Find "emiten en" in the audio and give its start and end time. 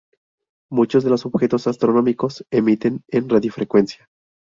2.49-3.29